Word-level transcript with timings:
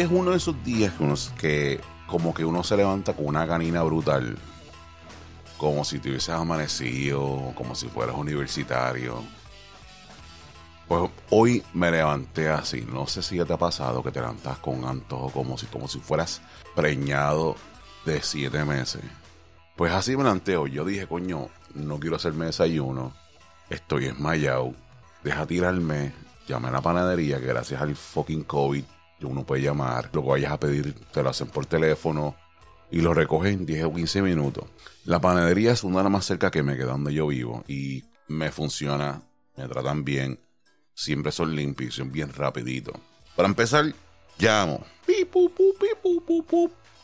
Es 0.00 0.08
uno 0.10 0.30
de 0.30 0.36
esos 0.36 0.62
días 0.64 0.92
que, 0.94 1.02
uno- 1.04 1.14
que 1.38 1.80
como 2.06 2.32
que 2.32 2.44
uno 2.44 2.62
se 2.62 2.76
levanta 2.76 3.14
con 3.14 3.26
una 3.26 3.46
canina 3.46 3.82
brutal. 3.82 4.38
Como 5.56 5.84
si 5.84 5.98
te 5.98 6.10
hubieses 6.10 6.30
amanecido, 6.30 7.52
como 7.56 7.74
si 7.74 7.88
fueras 7.88 8.16
universitario. 8.16 9.22
Pues 10.86 11.10
hoy 11.30 11.62
me 11.74 11.90
levanté 11.90 12.48
así. 12.48 12.86
No 12.90 13.06
sé 13.06 13.22
si 13.22 13.36
ya 13.36 13.44
te 13.44 13.52
ha 13.52 13.58
pasado 13.58 14.02
que 14.02 14.12
te 14.12 14.20
levantas 14.20 14.58
con 14.58 14.84
antojo 14.84 15.30
como 15.30 15.58
si, 15.58 15.66
como 15.66 15.88
si 15.88 15.98
fueras 15.98 16.40
preñado 16.76 17.56
de 18.06 18.22
siete 18.22 18.64
meses. 18.64 19.02
Pues 19.76 19.92
así 19.92 20.16
me 20.16 20.22
levanté 20.22 20.56
hoy. 20.56 20.70
Yo 20.70 20.84
dije, 20.84 21.06
coño, 21.06 21.48
no 21.74 21.98
quiero 21.98 22.16
hacerme 22.16 22.46
desayuno. 22.46 23.12
Estoy 23.68 24.06
esmayado. 24.06 24.74
Deja 25.24 25.44
tirarme. 25.46 26.12
Llamé 26.46 26.68
a 26.68 26.72
la 26.72 26.80
panadería 26.80 27.40
que 27.40 27.46
gracias 27.46 27.82
al 27.82 27.94
fucking 27.96 28.44
COVID 28.44 28.84
uno 29.26 29.44
puede 29.44 29.62
llamar. 29.62 30.10
Lo 30.12 30.22
que 30.22 30.28
vayas 30.28 30.52
a 30.52 30.60
pedir 30.60 30.94
te 31.12 31.22
lo 31.22 31.30
hacen 31.30 31.48
por 31.48 31.66
teléfono 31.66 32.36
y 32.90 33.00
lo 33.00 33.14
recogen 33.14 33.54
en 33.54 33.66
10 33.66 33.84
o 33.84 33.94
15 33.94 34.22
minutos. 34.22 34.64
La 35.04 35.20
panadería 35.20 35.72
es 35.72 35.84
una 35.84 35.98
de 35.98 36.04
las 36.04 36.12
más 36.12 36.24
cerca 36.24 36.50
que 36.50 36.62
me 36.62 36.76
queda 36.76 36.92
donde 36.92 37.12
yo 37.12 37.26
vivo 37.26 37.64
y 37.66 38.04
me 38.28 38.50
funciona, 38.50 39.22
me 39.56 39.66
tratan 39.66 40.04
bien, 40.04 40.40
siempre 40.94 41.32
son 41.32 41.54
limpios, 41.54 41.94
son 41.94 42.12
bien 42.12 42.32
rapidito. 42.32 42.92
Para 43.36 43.48
empezar, 43.48 43.92
llamo. 44.38 44.84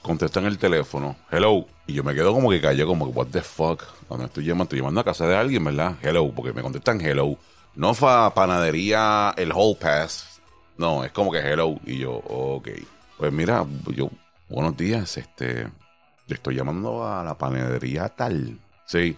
Contestan 0.03 0.45
el 0.45 0.59
teléfono. 0.59 1.17
Hello. 1.31 1.67
Y 1.87 1.95
yo 1.95 2.03
me 2.03 2.15
quedo 2.15 2.33
como 2.33 2.51
que 2.51 2.61
callé, 2.61 2.85
como 2.85 3.07
que, 3.07 3.17
what 3.17 3.29
the 3.29 3.41
fuck. 3.41 3.83
Donde 4.09 4.27
estoy 4.27 4.45
llamando, 4.45 4.65
estoy 4.65 4.79
llamando 4.81 5.01
a 5.01 5.05
casa 5.05 5.27
de 5.27 5.37
alguien, 5.37 5.65
¿verdad? 5.65 5.97
Hello, 6.03 6.31
porque 6.35 6.53
me 6.53 6.62
contestan 6.62 7.01
hello. 7.01 7.39
No 7.75 7.95
fa 7.95 8.33
panadería 8.35 9.35
el 9.37 9.53
whole 9.53 9.77
pass. 9.81 10.34
No, 10.77 11.05
es 11.05 11.12
como 11.12 11.30
que 11.30 11.39
hello. 11.39 11.77
Y 11.84 11.98
yo, 11.98 12.12
ok. 12.12 12.69
Pues 13.19 13.33
mira, 13.33 13.64
yo, 13.94 14.11
buenos 14.48 14.77
días, 14.77 15.17
este. 15.17 15.69
Yo 16.27 16.34
estoy 16.34 16.56
llamando 16.56 17.06
a 17.06 17.22
la 17.22 17.36
panadería 17.36 18.08
tal. 18.08 18.58
Sí. 18.86 19.17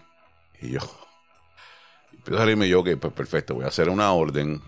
Y 0.61 0.71
yo. 0.73 0.81
Empiezo 2.13 2.37
a 2.37 2.39
salirme 2.41 2.69
yo, 2.69 2.83
que 2.85 2.97
pues 2.97 3.13
perfecto, 3.13 3.55
voy 3.55 3.65
a 3.65 3.69
hacer 3.69 3.89
una 3.89 4.13
orden. 4.13 4.61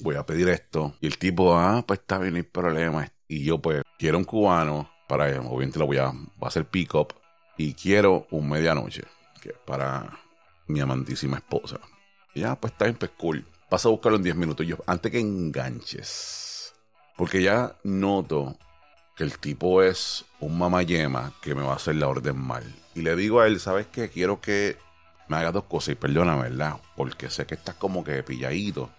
Voy 0.00 0.16
a 0.16 0.26
pedir 0.26 0.48
esto. 0.48 0.94
Y 1.00 1.06
el 1.06 1.18
tipo, 1.18 1.56
ah, 1.56 1.84
pues 1.86 2.00
está 2.00 2.18
bien, 2.18 2.34
no 2.34 2.44
problema. 2.44 3.10
Y 3.28 3.44
yo, 3.44 3.58
pues, 3.58 3.82
quiero 3.98 4.18
un 4.18 4.24
cubano. 4.24 4.90
Para, 5.08 5.26
obviamente 5.40 5.78
lo 5.78 5.86
voy 5.86 5.98
a, 5.98 6.06
a 6.08 6.46
hacer 6.48 6.66
pick 6.66 6.94
up. 6.94 7.14
Y 7.56 7.74
quiero 7.74 8.26
un 8.30 8.48
medianoche. 8.48 9.04
Que 9.40 9.50
es 9.50 9.58
para 9.58 10.18
mi 10.66 10.80
amantísima 10.80 11.36
esposa. 11.38 11.78
Y 12.34 12.40
ya, 12.40 12.56
pues 12.56 12.72
está 12.72 12.86
bien, 12.86 12.96
pues. 12.96 13.12
Pasa 13.68 13.88
a 13.88 13.90
buscarlo 13.90 14.16
en 14.16 14.22
10 14.22 14.36
minutos. 14.36 14.66
Yo, 14.66 14.76
antes 14.86 15.10
que 15.10 15.18
enganches. 15.18 16.74
Porque 17.16 17.42
ya 17.42 17.76
noto 17.82 18.56
que 19.16 19.24
el 19.24 19.38
tipo 19.38 19.82
es 19.82 20.24
un 20.40 20.58
mamayema 20.58 21.32
que 21.40 21.54
me 21.54 21.62
va 21.62 21.72
a 21.72 21.76
hacer 21.76 21.96
la 21.96 22.08
orden 22.08 22.38
mal. 22.38 22.62
Y 22.94 23.02
le 23.02 23.16
digo 23.16 23.40
a 23.40 23.46
él, 23.46 23.58
¿sabes 23.58 23.86
qué? 23.86 24.08
Quiero 24.10 24.40
que 24.40 24.76
me 25.28 25.36
hagas 25.36 25.54
dos 25.54 25.64
cosas. 25.64 25.90
Y 25.90 25.94
perdóname, 25.96 26.42
¿verdad? 26.42 26.76
Porque 26.94 27.30
sé 27.30 27.46
que 27.46 27.54
estás 27.54 27.74
como 27.74 28.04
que 28.04 28.22
pilladito 28.22 28.90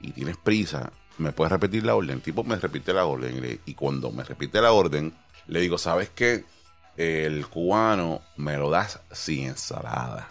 y 0.00 0.12
tienes 0.12 0.36
prisa. 0.36 0.92
¿Me 1.18 1.32
puedes 1.32 1.52
repetir 1.52 1.84
la 1.84 1.94
orden? 1.94 2.16
El 2.16 2.22
tipo 2.22 2.44
me 2.44 2.56
repite 2.56 2.92
la 2.92 3.06
orden. 3.06 3.60
Y, 3.64 3.70
y 3.70 3.74
cuando 3.74 4.10
me 4.10 4.24
repite 4.24 4.60
la 4.60 4.72
orden, 4.72 5.14
le 5.46 5.60
digo, 5.60 5.78
¿sabes 5.78 6.10
qué? 6.10 6.44
El 6.96 7.46
cubano 7.46 8.20
me 8.36 8.58
lo 8.58 8.68
das 8.68 9.00
sin 9.12 9.48
ensalada. 9.48 10.28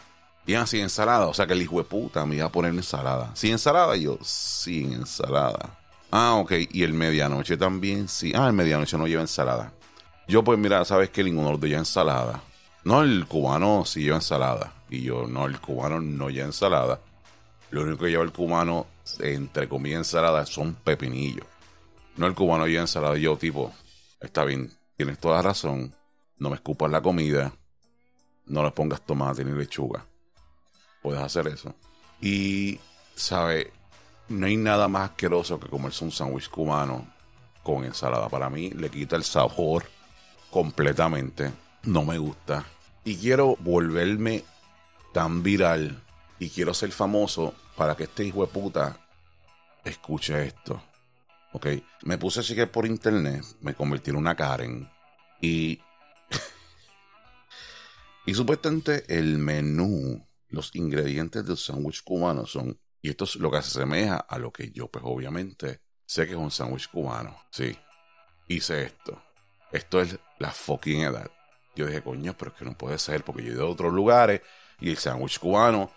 Y 0.52 0.56
así 0.56 0.82
ensalada. 0.82 1.28
O 1.28 1.34
sea 1.34 1.48
que 1.48 1.54
el 1.54 1.62
hijo 1.62 1.78
de 1.78 1.86
puta 1.86 2.26
me 2.26 2.36
iba 2.36 2.46
a 2.46 2.52
poner 2.52 2.74
ensalada. 2.74 3.32
¿Sin 3.36 3.54
ensalada? 3.54 3.96
Yo, 3.96 4.18
sin 4.22 4.92
ensalada. 4.92 5.80
Ah, 6.12 6.34
ok. 6.34 6.52
Y 6.72 6.84
el 6.84 6.92
medianoche 6.92 7.56
también, 7.56 8.10
sí. 8.10 8.34
Ah, 8.36 8.48
el 8.48 8.54
medianoche 8.54 8.98
no 8.98 9.08
lleva 9.08 9.22
ensalada. 9.22 9.72
Yo, 10.28 10.44
pues 10.44 10.60
mira, 10.60 10.84
sabes 10.84 11.10
que 11.10 11.24
ninguno 11.24 11.48
de 11.48 11.52
los 11.54 11.62
dos 11.62 11.70
lleva 11.70 11.80
ensalada. 11.80 12.44
No, 12.84 13.02
el 13.02 13.28
cubano 13.28 13.86
sí 13.86 14.02
lleva 14.02 14.18
ensalada. 14.18 14.74
Y 14.90 15.04
yo, 15.04 15.26
no, 15.26 15.46
el 15.46 15.58
cubano 15.62 16.02
no 16.02 16.30
lleva 16.30 16.48
ensalada. 16.48 17.00
Lo 17.70 17.84
único 17.84 18.04
que 18.04 18.10
lleva 18.10 18.26
el 18.26 18.34
cubano, 18.34 18.88
entre 19.20 19.70
comillas, 19.70 20.00
ensalada, 20.00 20.46
son 20.46 20.74
pepinillos. 20.74 21.46
No 22.18 22.28
el 22.28 22.36
cubano 22.36 22.68
lleva 22.68 22.82
ensalada. 22.82 23.18
Y 23.18 23.22
yo, 23.22 23.38
tipo, 23.38 23.72
está 24.20 24.44
bien, 24.44 24.70
tienes 24.98 25.18
toda 25.18 25.42
razón. 25.42 25.96
No 26.40 26.50
me 26.50 26.56
escupas 26.56 26.92
la 26.92 27.02
comida. 27.02 27.54
No 28.48 28.66
le 28.66 28.72
pongas 28.72 29.00
tomate 29.06 29.46
ni 29.46 29.58
lechuga. 29.58 30.11
Puedes 31.02 31.22
hacer 31.22 31.48
eso. 31.48 31.76
Y, 32.22 32.80
¿sabes? 33.16 33.68
No 34.30 34.46
hay 34.46 34.58
nada 34.58 34.88
más 34.88 35.12
asqueroso 35.12 35.60
que 35.60 35.68
comerse 35.68 36.04
un 36.04 36.12
sándwich 36.12 36.50
cubano 36.50 37.08
con 37.64 37.84
ensalada. 37.84 38.30
Para 38.30 38.50
mí 38.50 38.70
le 38.72 38.90
quita 38.90 39.16
el 39.16 39.24
sabor 39.24 39.86
completamente. 40.50 41.52
No 41.84 42.06
me 42.06 42.18
gusta. 42.18 42.66
Y 43.04 43.18
quiero 43.18 43.56
volverme 43.60 44.44
tan 45.14 45.44
viral 45.44 46.02
y 46.40 46.50
quiero 46.50 46.74
ser 46.74 46.92
famoso 46.92 47.54
para 47.76 47.96
que 47.96 48.04
este 48.04 48.24
hijo 48.24 48.46
de 48.46 48.52
puta 48.52 48.98
escuche 49.84 50.46
esto. 50.46 50.82
Ok, 51.54 51.68
me 52.04 52.18
puse 52.18 52.40
a 52.40 52.44
chequear 52.44 52.72
por 52.72 52.86
internet, 52.86 53.44
me 53.62 53.74
convertí 53.74 54.12
en 54.12 54.16
una 54.16 54.36
Karen 54.36 54.90
y. 55.42 55.82
y 58.26 58.34
supuestamente 58.34 59.04
el 59.08 59.38
menú, 59.38 60.26
los 60.52 60.76
ingredientes 60.76 61.46
del 61.46 61.58
sándwich 61.58 62.04
cubano 62.04 62.46
son. 62.46 62.80
Y 63.02 63.10
esto 63.10 63.24
es 63.24 63.36
lo 63.38 63.50
que 63.50 63.62
se 63.62 63.80
asemeja 63.80 64.18
a 64.18 64.38
lo 64.38 64.52
que 64.52 64.72
yo, 64.72 64.88
pues 64.88 65.04
obviamente, 65.08 65.82
sé 66.06 66.26
que 66.26 66.34
es 66.34 66.38
un 66.38 66.52
sándwich 66.52 66.90
cubano. 66.90 67.36
Sí, 67.50 67.76
hice 68.48 68.84
esto. 68.84 69.22
Esto 69.72 70.02
es 70.02 70.20
la 70.38 70.52
fucking 70.52 71.02
edad. 71.02 71.32
Yo 71.76 71.88
dije, 71.88 72.04
coño, 72.04 72.36
pero 72.38 72.52
es 72.52 72.58
que 72.58 72.66
no 72.66 72.78
puede 72.78 73.00
ser 73.00 73.24
porque 73.24 73.44
yo 73.44 73.52
he 73.52 73.56
ido 73.56 73.66
a 73.66 73.70
otros 73.70 73.94
lugares 73.94 74.42
y 74.80 74.90
el 74.92 74.98
sándwich 74.98 75.40
cubano 75.40 75.92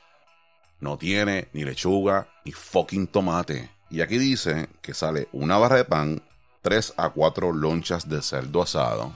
no 0.81 0.97
tiene 0.97 1.49
ni 1.53 1.65
lechuga 1.65 2.29
ni 2.45 2.53
fucking 2.53 3.09
tomate. 3.09 3.71
Y 3.91 4.01
aquí 4.01 4.19
dice 4.19 4.69
que 4.81 4.95
sale 4.95 5.29
una 5.33 5.59
barra 5.59 5.77
de 5.77 5.85
pan, 5.85 6.23
3 6.63 6.95
a 6.97 7.11
4 7.11 7.53
lonchas 7.53 8.09
de 8.09 8.23
cerdo 8.23 8.63
asado, 8.63 9.13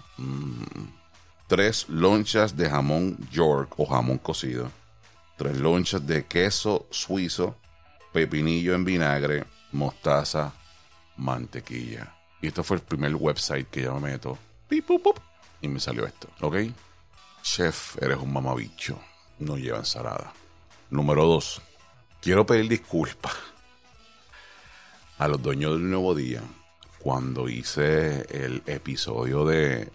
3 1.47 1.88
lonchas 1.88 2.56
de 2.56 2.69
jamón 2.69 3.16
York 3.31 3.75
o 3.78 3.87
jamón 3.87 4.19
cocido, 4.19 4.70
3 5.38 5.56
lonchas 5.59 6.04
de 6.06 6.26
queso 6.26 6.88
suizo, 6.91 7.56
pepinillo 8.12 8.75
en 8.75 8.84
vinagre, 8.84 9.44
mostaza, 9.72 10.53
mantequilla. 11.16 12.15
Y 12.43 12.49
esto 12.49 12.65
fue 12.65 12.78
el 12.78 12.82
primer 12.82 13.15
website 13.15 13.69
que 13.71 13.82
yo 13.82 13.94
me 13.94 14.10
meto. 14.10 14.37
Y 15.60 15.69
me 15.69 15.81
salió 15.81 16.06
esto, 16.06 16.28
¿ok? 16.41 16.56
Chef, 17.43 17.97
eres 18.03 18.19
un 18.19 18.32
mamabicho. 18.32 18.99
No 19.38 19.56
lleva 19.56 19.78
ensalada. 19.78 20.32
Número 20.91 21.25
2. 21.25 21.62
Quiero 22.20 22.44
pedir 22.44 22.69
disculpas 22.69 23.34
a 25.19 25.28
los 25.28 25.41
dueños 25.41 25.72
del 25.72 25.88
Nuevo 25.88 26.15
Día 26.15 26.43
cuando 26.99 27.49
hice 27.49 28.26
el 28.31 28.62
episodio 28.66 29.44
de, 29.44 29.88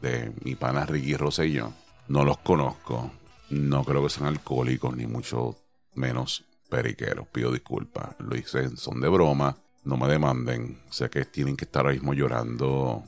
de 0.00 0.32
mi 0.42 0.54
pana 0.54 0.86
Ricky 0.86 1.16
Rosselló. 1.16 1.72
No 2.08 2.24
los 2.24 2.38
conozco. 2.38 3.10
No 3.50 3.84
creo 3.84 4.02
que 4.02 4.10
sean 4.10 4.26
alcohólicos, 4.26 4.96
ni 4.96 5.06
mucho 5.06 5.56
menos 5.94 6.44
periqueros. 6.68 7.28
Pido 7.28 7.52
disculpas. 7.52 8.16
Lo 8.18 8.36
hice 8.36 8.76
son 8.76 9.00
de 9.00 9.08
broma. 9.08 9.56
No 9.84 9.96
me 9.96 10.08
demanden. 10.08 10.80
Sé 10.90 11.08
que 11.08 11.24
tienen 11.24 11.56
que 11.56 11.64
estar 11.64 11.82
ahora 11.82 11.94
mismo 11.94 12.12
llorando, 12.12 13.04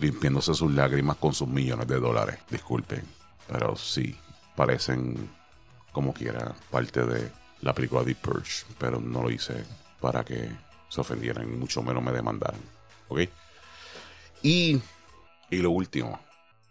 limpiándose 0.00 0.54
sus 0.54 0.72
lágrimas 0.72 1.16
con 1.18 1.34
sus 1.34 1.48
millones 1.48 1.86
de 1.86 2.00
dólares. 2.00 2.38
Disculpen. 2.50 3.02
Pero 3.46 3.76
sí, 3.76 4.16
parecen 4.56 5.30
como 5.92 6.12
quiera 6.12 6.54
parte 6.70 7.04
de 7.04 7.30
la 7.60 7.72
película 7.74 8.02
Deep 8.02 8.18
Purge. 8.18 8.64
Pero 8.78 9.00
no 9.00 9.22
lo 9.22 9.30
hice 9.30 9.64
para 10.00 10.24
que 10.24 10.50
se 10.88 11.00
ofendieran, 11.00 11.48
ni 11.48 11.56
mucho 11.56 11.82
menos 11.82 12.02
me 12.02 12.12
demandaran. 12.12 12.60
¿Ok? 13.08 13.20
Y, 14.42 14.80
y 15.50 15.56
lo 15.56 15.70
último. 15.70 16.20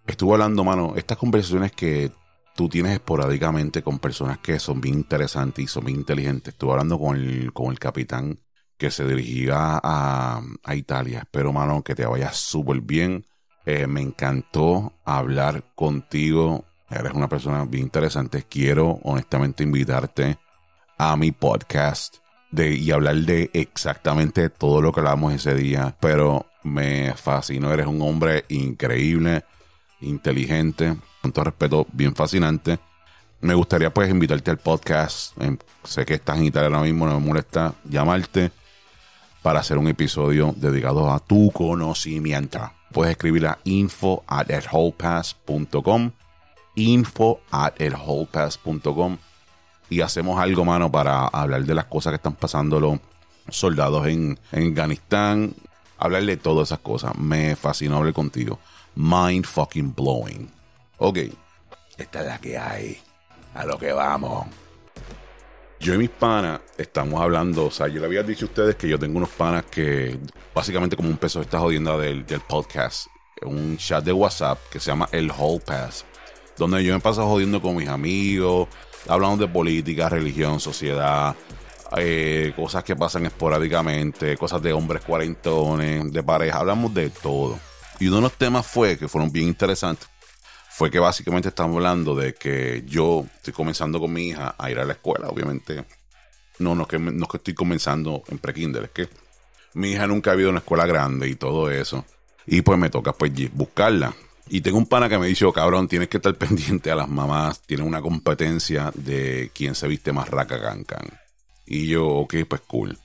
Estuve 0.06 0.33
hablando, 0.33 0.63
mano, 0.65 0.94
estas 0.97 1.18
conversaciones 1.18 1.71
que 1.71 2.12
tú 2.55 2.69
tienes 2.69 2.94
esporádicamente 2.94 3.81
con 3.81 4.00
personas 4.00 4.38
que 4.39 4.59
son 4.59 4.81
bien 4.81 4.95
interesantes 4.95 5.65
y 5.65 5.67
son 5.67 5.85
bien 5.85 5.97
inteligentes. 6.00 6.53
Estuve 6.53 6.71
hablando 6.71 7.00
con 7.00 7.15
el, 7.15 7.51
con 7.53 7.71
el 7.71 7.79
capitán 7.79 8.39
que 8.77 8.91
se 8.91 9.07
dirigía 9.07 9.79
a, 9.81 10.41
a 10.63 10.75
Italia. 10.75 11.19
Espero, 11.19 11.53
mano, 11.53 11.83
que 11.83 11.95
te 11.95 12.05
vaya 12.05 12.31
súper 12.33 12.81
bien. 12.81 13.25
Eh, 13.65 13.88
me 13.88 14.01
encantó 14.01 14.94
hablar 15.05 15.63
contigo. 15.75 16.65
Eres 16.89 17.13
una 17.13 17.29
persona 17.29 17.65
bien 17.65 17.83
interesante. 17.85 18.44
Quiero, 18.44 19.00
honestamente, 19.03 19.63
invitarte 19.63 20.38
a 20.97 21.15
mi 21.15 21.31
podcast 21.31 22.17
de, 22.51 22.75
y 22.75 22.91
hablar 22.91 23.15
de 23.15 23.50
exactamente 23.53 24.50
todo 24.50 24.81
lo 24.81 24.91
que 24.91 25.00
hablamos 25.00 25.33
ese 25.33 25.55
día. 25.55 25.95
Pero 26.00 26.45
me 26.63 27.13
fascinó. 27.15 27.71
Eres 27.73 27.88
un 27.88 28.01
hombre 28.01 28.45
increíble, 28.50 29.45
inteligente, 30.03 30.95
con 31.21 31.31
todo 31.31 31.45
respeto, 31.45 31.88
bien 31.91 32.15
fascinante. 32.15 32.79
Me 33.41 33.53
gustaría 33.53 33.94
pues 33.94 34.09
invitarte 34.09 34.51
al 34.51 34.57
podcast. 34.57 35.39
Eh, 35.41 35.57
sé 35.83 36.05
que 36.05 36.13
estás 36.15 36.38
en 36.38 36.45
Italia 36.45 36.67
ahora 36.67 36.81
mismo, 36.81 37.05
no 37.05 37.19
me 37.19 37.25
molesta 37.25 37.73
llamarte. 37.83 38.51
para 39.41 39.59
hacer 39.59 39.77
un 39.77 39.89
episodio 39.89 40.53
dedicado 40.55 41.11
a 41.11 41.19
tu 41.19 41.51
conocimiento. 41.51 42.71
Puedes 42.94 43.11
escribir 43.11 43.47
a 43.47 43.59
info 43.65 44.23
at 44.25 44.47
info 46.75 47.41
at 47.51 47.73
y 49.89 50.01
hacemos 50.01 50.39
algo, 50.39 50.65
mano, 50.65 50.91
para 50.91 51.27
hablar 51.27 51.65
de 51.65 51.75
las 51.75 51.85
cosas 51.85 52.11
que 52.11 52.15
están 52.15 52.33
pasando 52.33 52.79
los 52.79 53.00
soldados 53.50 54.07
en, 54.07 54.39
en 54.51 54.69
Afganistán, 54.69 55.53
hablar 56.03 56.23
de 56.23 56.38
todas 56.38 56.67
esas 56.67 56.79
cosas. 56.79 57.15
Me 57.17 57.55
fascinó 57.55 57.97
hablar 57.97 58.13
contigo. 58.13 58.59
Mind 58.95 59.45
fucking 59.45 59.95
blowing. 59.95 60.51
Ok, 60.97 61.19
esta 61.97 62.21
es 62.21 62.27
la 62.27 62.38
que 62.39 62.57
hay. 62.57 63.01
A 63.53 63.65
lo 63.65 63.77
que 63.77 63.94
vamos. 63.94 64.47
Yo 65.79 65.94
y 65.94 65.97
mis 65.97 66.09
panas 66.09 66.61
estamos 66.77 67.21
hablando, 67.21 67.65
o 67.65 67.71
sea, 67.71 67.88
yo 67.88 68.00
le 68.00 68.05
había 68.05 68.23
dicho 68.23 68.45
a 68.45 68.50
ustedes 68.50 68.75
que 68.75 68.88
yo 68.88 68.97
tengo 68.97 69.17
unos 69.17 69.29
panas 69.29 69.65
que 69.65 70.17
básicamente 70.53 70.95
como 70.95 71.09
un 71.09 71.17
peso 71.17 71.41
está 71.41 71.59
jodiendo 71.59 72.00
del, 72.00 72.25
del 72.25 72.39
podcast, 72.39 73.07
un 73.41 73.77
chat 73.77 74.03
de 74.03 74.13
WhatsApp 74.13 74.59
que 74.71 74.79
se 74.79 74.88
llama 74.88 75.09
El 75.11 75.29
Hall 75.29 75.61
Pass, 75.61 76.05
donde 76.57 76.83
yo 76.83 76.94
me 76.94 77.01
paso 77.01 77.27
jodiendo 77.27 77.61
con 77.61 77.75
mis 77.75 77.89
amigos, 77.89 78.69
hablamos 79.09 79.39
de 79.39 79.47
política, 79.47 80.07
religión, 80.07 80.59
sociedad, 80.61 81.35
eh, 81.98 82.54
cosas 82.56 82.84
que 82.84 82.95
pasan 82.95 83.25
esporádicamente, 83.25 84.38
cosas 84.38 84.62
de 84.62 84.74
hombres 84.74 85.04
cuarentones, 85.04 86.12
de 86.12 86.24
pareja, 86.24 86.60
hablamos 86.60 86.94
de 86.94 87.10
todo. 87.10 87.60
Y 88.00 88.07
uno 88.07 88.18
de 88.18 88.22
los 88.24 88.34
temas 88.34 88.66
fue, 88.66 88.98
que 88.98 89.07
fueron 89.07 89.31
bien 89.31 89.48
interesantes, 89.48 90.07
fue 90.69 90.90
que 90.90 91.00
básicamente 91.00 91.50
estamos 91.50 91.75
hablando 91.78 92.16
de 92.16 92.34
que 92.34 92.84
yo 92.88 93.25
estoy 93.36 93.54
comenzando 93.54 94.00
con 94.00 94.12
mi 94.12 94.30
hija 94.30 94.56
a 94.57 94.72
ir 94.72 94.80
a 94.80 94.86
la 94.86 94.94
escuela, 94.94 95.28
obviamente. 95.30 95.86
No, 96.60 96.75
no 96.75 96.84
es 96.84 96.88
que, 96.88 97.00
no 97.00 97.28
que 97.28 97.38
estoy 97.38 97.54
comenzando 97.54 98.24
en 98.28 98.39
pre-kinder, 98.39 98.84
es 98.86 98.89
que 98.92 99.10
mi 99.75 99.92
hija 99.92 100.07
nunca 100.07 100.31
ha 100.31 100.34
habido 100.34 100.50
una 100.50 100.60
escuela 100.60 100.86
grande 100.86 101.28
y 101.28 101.36
todo 101.36 101.69
eso. 101.69 102.06
Y 102.46 102.62
pues 102.62 102.78
me 102.78 102.89
toca 102.89 103.13
pues 103.13 103.31
buscarla. 103.54 104.13
Y 104.50 104.62
tengo 104.62 104.78
un 104.78 104.86
pana 104.86 105.07
que 105.07 105.18
me 105.18 105.28
dijo, 105.28 105.54
cabrón, 105.54 105.88
tienes 105.88 106.10
que 106.10 106.18
estar 106.18 106.36
pendiente 106.38 106.92
a 106.92 106.96
las 106.96 107.10
mamás. 107.10 107.62
Tienen 107.62 107.88
una 107.88 108.01
competencia 108.01 108.92
de 108.96 109.51
quién 109.54 109.75
se 109.75 109.88
viste 109.88 110.12
más 110.12 110.30
raca 110.30 110.62
cancan. 110.62 111.23
Y 111.65 111.88
yo, 111.88 112.07
ok, 112.07 112.36
pues 112.48 112.62
cool. 112.62 112.98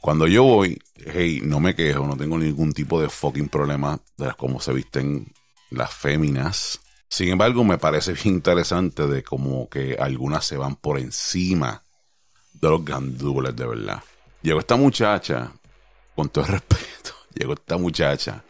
Cuando 0.00 0.26
yo 0.26 0.42
voy, 0.42 0.80
hey, 0.96 1.40
no 1.42 1.60
me 1.60 1.74
quejo, 1.74 2.06
no 2.06 2.16
tengo 2.16 2.38
ningún 2.38 2.72
tipo 2.72 3.00
de 3.00 3.08
fucking 3.08 3.48
problema 3.48 4.00
de 4.16 4.32
cómo 4.36 4.60
se 4.60 4.72
visten 4.72 5.32
las 5.70 5.94
féminas. 5.94 6.80
Sin 7.08 7.28
embargo, 7.28 7.64
me 7.64 7.78
parece 7.78 8.12
bien 8.24 8.36
interesante 8.36 9.06
de 9.06 9.22
cómo 9.22 9.68
que 9.68 9.96
algunas 9.98 10.44
se 10.44 10.56
van 10.56 10.76
por 10.76 10.98
encima 10.98 11.82
de 12.54 12.68
los 12.68 12.84
gandules 12.84 13.54
de 13.54 13.66
verdad. 13.66 14.02
Llegó 14.42 14.60
esta 14.60 14.76
muchacha, 14.76 15.52
con 16.14 16.28
todo 16.28 16.44
respeto, 16.48 17.14
llegó 17.34 17.54
esta 17.54 17.76
muchacha 17.76 18.44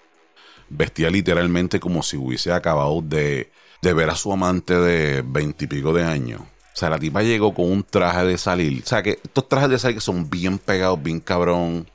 vestía 0.73 1.11
literalmente 1.11 1.79
como 1.79 2.03
si 2.03 2.17
hubiese 2.17 2.53
acabado 2.53 3.03
de, 3.03 3.51
de 3.83 3.93
ver 3.93 4.11
a 4.11 4.17
su 4.17 4.33
amante 4.33 4.75
de 4.75 5.23
veintipico 5.23 5.93
de 5.93 6.05
años. 6.05 6.43
O 6.75 6.77
sea, 6.77 6.89
la 6.89 6.99
tipa 6.99 7.23
llegó 7.23 7.53
con 7.53 7.71
un 7.71 7.85
traje 7.85 8.25
de 8.25 8.39
salir. 8.39 8.83
O 8.83 8.87
sea, 8.87 9.03
que 9.03 9.21
estos 9.23 9.49
trajes 9.49 9.69
de 9.69 9.79
salir 9.79 9.97
que 9.97 10.01
son 10.01 10.31
bien 10.31 10.59
pegados, 10.59 11.03
bien 11.03 11.21
cabrón. 11.21 11.89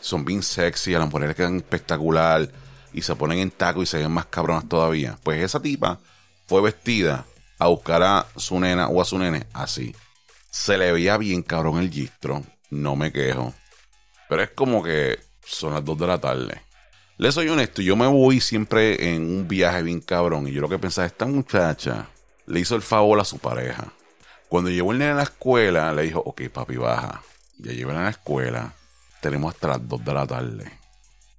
Son 0.00 0.24
bien 0.24 0.42
sexy, 0.42 0.94
a 0.94 0.98
las 0.98 1.10
mujeres 1.10 1.36
quedan 1.36 1.56
espectacular. 1.56 2.48
Y 2.92 3.02
se 3.02 3.14
ponen 3.16 3.38
en 3.38 3.50
taco 3.50 3.82
y 3.82 3.86
se 3.86 3.98
ven 3.98 4.10
más 4.10 4.26
cabronas 4.26 4.68
todavía. 4.68 5.18
Pues 5.22 5.42
esa 5.42 5.60
tipa 5.60 5.98
fue 6.46 6.60
vestida 6.60 7.24
a 7.58 7.68
buscar 7.68 8.02
a 8.02 8.26
su 8.36 8.58
nena 8.58 8.88
o 8.88 9.00
a 9.00 9.04
su 9.04 9.18
nene 9.18 9.46
así. 9.52 9.94
Se 10.50 10.76
le 10.76 10.92
veía 10.92 11.16
bien 11.16 11.42
cabrón 11.42 11.78
el 11.78 11.90
gistro. 11.90 12.42
No 12.70 12.96
me 12.96 13.12
quejo. 13.12 13.54
Pero 14.28 14.42
es 14.42 14.50
como 14.50 14.82
que 14.82 15.18
son 15.44 15.74
las 15.74 15.84
dos 15.84 15.98
de 15.98 16.06
la 16.06 16.18
tarde. 16.18 16.62
Le 17.16 17.32
soy 17.32 17.48
honesto, 17.48 17.82
yo 17.82 17.96
me 17.96 18.06
voy 18.06 18.40
siempre 18.40 19.14
en 19.14 19.22
un 19.22 19.46
viaje 19.46 19.82
bien 19.82 20.00
cabrón. 20.00 20.48
Y 20.48 20.52
yo 20.52 20.60
lo 20.60 20.68
que 20.68 20.78
pensaba, 20.78 21.06
esta 21.06 21.26
muchacha 21.26 22.08
le 22.46 22.60
hizo 22.60 22.74
el 22.74 22.82
favor 22.82 23.20
a 23.20 23.24
su 23.24 23.38
pareja. 23.38 23.92
Cuando 24.50 24.68
llevó 24.68 24.90
el 24.90 24.98
nene 24.98 25.12
a 25.12 25.14
la 25.14 25.22
escuela, 25.22 25.92
le 25.92 26.02
dijo, 26.02 26.24
ok, 26.26 26.48
papi, 26.48 26.74
baja. 26.74 27.22
Ya 27.58 27.70
llevan 27.70 27.98
a 27.98 28.02
la 28.02 28.10
escuela. 28.10 28.74
Tenemos 29.20 29.54
hasta 29.54 29.68
las 29.68 29.88
2 29.88 30.04
de 30.04 30.12
la 30.12 30.26
tarde. 30.26 30.72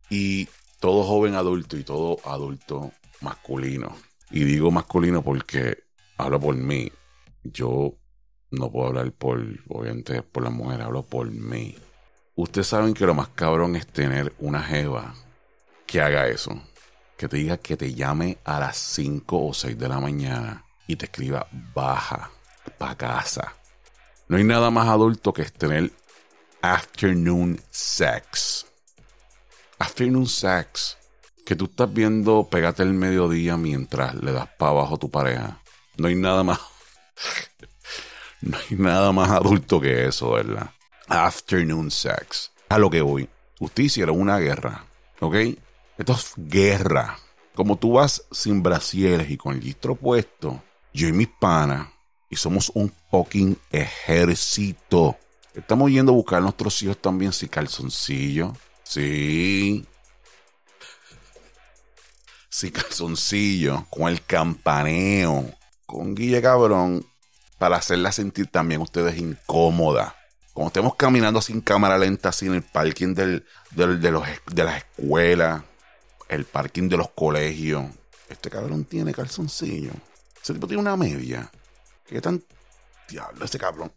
Y 0.10 0.48
todo 0.80 1.04
joven 1.04 1.36
adulto 1.36 1.76
y 1.76 1.84
todo 1.84 2.20
adulto 2.24 2.94
masculino. 3.20 3.98
Y 4.30 4.46
digo 4.46 4.72
masculino 4.72 5.22
porque 5.24 5.80
hablo 6.18 6.40
por 6.40 6.56
mí. 6.56 6.90
Yo 7.44 7.98
no 8.50 8.72
puedo 8.72 8.88
hablar 8.88 9.12
por, 9.12 9.46
obviamente, 9.68 10.22
por 10.22 10.44
la 10.44 10.50
mujer, 10.50 10.82
hablo 10.82 11.04
por 11.04 11.30
mí. 11.30 11.76
Ustedes 12.36 12.68
saben 12.68 12.94
que 12.94 13.06
lo 13.06 13.14
más 13.14 13.28
cabrón 13.28 13.76
es 13.76 13.88
tener 13.88 14.34
una 14.40 14.64
jeva 14.64 15.16
que 15.86 16.00
haga 16.00 16.30
eso. 16.30 16.64
Que 17.18 17.28
te 17.28 17.36
diga 17.36 17.58
que 17.58 17.76
te 17.76 17.94
llame 17.94 18.38
a 18.46 18.58
las 18.62 18.78
5 18.78 19.48
o 19.48 19.54
6 19.54 19.78
de 19.78 19.90
la 19.90 20.00
mañana 20.00 20.64
y 20.88 20.96
te 20.96 21.08
escriba 21.08 21.46
baja 21.76 22.32
para 22.78 22.96
casa. 22.96 23.54
No 24.28 24.38
hay 24.38 24.44
nada 24.44 24.72
más 24.72 24.88
adulto 24.88 25.34
que 25.34 25.44
tener 25.46 25.92
afternoon 26.62 27.60
sex. 27.70 28.66
Afternoon 29.80 30.28
sex. 30.28 30.98
Que 31.46 31.56
tú 31.56 31.66
estás 31.66 31.92
viendo 31.92 32.48
pégate 32.50 32.84
el 32.84 32.94
mediodía 32.94 33.58
mientras 33.58 34.16
le 34.16 34.32
das 34.32 34.48
para 34.58 34.72
abajo 34.72 34.96
a 34.96 35.00
tu 35.00 35.10
pareja. 35.12 35.62
No 35.98 36.08
hay 36.08 36.16
nada 36.16 36.44
más. 36.44 36.60
no 38.42 38.58
hay 38.58 38.78
nada 38.78 39.12
más 39.12 39.32
adulto 39.32 39.82
que 39.82 40.08
eso, 40.08 40.32
¿verdad? 40.32 40.72
Afternoon 41.08 41.92
sex. 41.92 42.52
A 42.70 42.78
lo 42.78 42.90
que 42.90 43.02
voy. 43.02 43.28
Usted 43.60 43.84
hiciera 43.84 44.12
una 44.12 44.40
guerra, 44.40 44.86
¿ok? 45.20 45.36
Esto 45.98 46.14
es 46.14 46.34
guerra. 46.38 47.18
Como 47.54 47.76
tú 47.76 47.94
vas 47.94 48.24
sin 48.32 48.64
brasieres 48.64 49.30
y 49.30 49.38
con 49.38 49.56
el 49.56 49.60
distro 49.60 49.96
puesto, 49.96 50.64
yo 50.94 51.08
y 51.08 51.12
mis 51.12 51.28
panas, 51.28 51.90
y 52.32 52.38
somos 52.38 52.72
un 52.74 52.92
fucking 53.12 53.58
ejército. 53.72 55.18
Estamos 55.54 55.92
yendo 55.92 56.14
a 56.14 56.16
buscar 56.16 56.40
a 56.40 56.42
nuestros 56.42 56.82
hijos 56.82 56.98
también 56.98 57.34
sin 57.34 57.50
calzoncillo. 57.50 58.56
Sí. 58.84 59.86
Sin 62.50 62.72
calzoncillo. 62.72 63.86
Con 63.90 64.08
el 64.08 64.24
campaneo. 64.24 65.46
Con 65.86 66.16
Guille 66.16 66.42
Cabrón. 66.42 67.06
Para 67.60 67.76
hacerla 67.76 68.14
sentir 68.14 68.48
también 68.48 68.82
ustedes 68.82 69.18
incómoda. 69.18 70.16
Cuando 70.54 70.70
estemos 70.70 70.96
caminando 70.96 71.42
sin 71.42 71.62
cámara 71.62 71.98
lenta, 71.98 72.30
así 72.30 72.48
en 72.48 72.56
el 72.56 72.64
parking 72.64 73.14
del, 73.14 73.46
de, 73.72 74.12
los, 74.12 74.24
de 74.52 74.64
las 74.64 74.78
escuelas 74.78 75.64
el 76.30 76.46
parking 76.46 76.88
de 76.88 76.98
los 76.98 77.10
colegios. 77.10 77.86
Este 78.30 78.50
cabrón 78.50 78.86
tiene 78.86 79.14
calzoncillo. 79.14 79.92
Ese 80.42 80.54
tipo 80.54 80.66
tiene 80.66 80.82
una 80.82 80.96
media. 80.96 81.52
¿Qué 82.12 82.20
tan 82.20 82.44
diablo 83.08 83.46
ese 83.46 83.58
cabrón? 83.58 83.90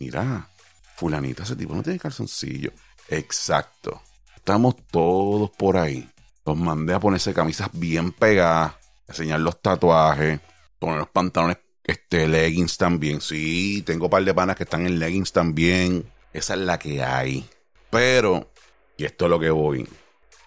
Mira, 0.00 0.50
fulanita, 0.96 1.44
ese 1.44 1.54
tipo 1.54 1.72
no 1.76 1.82
tiene 1.82 2.00
calzoncillo. 2.00 2.72
Exacto. 3.08 4.02
Estamos 4.34 4.74
todos 4.90 5.50
por 5.50 5.76
ahí. 5.76 6.10
Los 6.44 6.56
mandé 6.56 6.92
a 6.92 6.98
ponerse 6.98 7.32
camisas 7.32 7.68
bien 7.72 8.10
pegadas, 8.10 8.74
enseñar 9.06 9.38
los 9.38 9.62
tatuajes, 9.62 10.40
poner 10.80 10.98
los 10.98 11.08
pantalones, 11.10 11.58
este, 11.84 12.26
leggings 12.26 12.76
también. 12.76 13.20
Sí, 13.20 13.84
tengo 13.86 14.06
un 14.06 14.10
par 14.10 14.24
de 14.24 14.34
panas 14.34 14.56
que 14.56 14.64
están 14.64 14.84
en 14.84 14.98
leggings 14.98 15.30
también. 15.30 16.04
Esa 16.32 16.54
es 16.54 16.60
la 16.60 16.80
que 16.80 17.00
hay. 17.00 17.48
Pero, 17.90 18.50
y 18.96 19.04
esto 19.04 19.26
es 19.26 19.30
lo 19.30 19.38
que 19.38 19.50
voy. 19.50 19.88